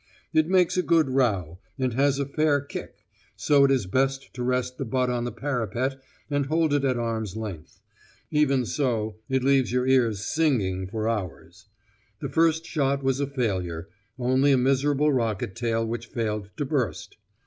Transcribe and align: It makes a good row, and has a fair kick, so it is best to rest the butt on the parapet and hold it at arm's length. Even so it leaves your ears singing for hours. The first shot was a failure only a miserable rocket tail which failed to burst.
It 0.33 0.47
makes 0.47 0.77
a 0.77 0.81
good 0.81 1.09
row, 1.11 1.59
and 1.77 1.93
has 1.93 2.17
a 2.17 2.25
fair 2.25 2.59
kick, 2.59 3.05
so 3.35 3.63
it 3.65 3.69
is 3.69 3.85
best 3.85 4.33
to 4.33 4.41
rest 4.41 4.79
the 4.79 4.83
butt 4.83 5.11
on 5.11 5.25
the 5.25 5.31
parapet 5.31 6.01
and 6.27 6.47
hold 6.47 6.73
it 6.73 6.83
at 6.83 6.97
arm's 6.97 7.35
length. 7.35 7.79
Even 8.31 8.65
so 8.65 9.17
it 9.29 9.43
leaves 9.43 9.71
your 9.71 9.85
ears 9.85 10.25
singing 10.25 10.87
for 10.87 11.07
hours. 11.07 11.67
The 12.19 12.29
first 12.29 12.65
shot 12.65 13.03
was 13.03 13.19
a 13.19 13.27
failure 13.27 13.89
only 14.17 14.51
a 14.51 14.57
miserable 14.57 15.13
rocket 15.13 15.55
tail 15.55 15.85
which 15.85 16.07
failed 16.07 16.49
to 16.57 16.65
burst. 16.65 17.17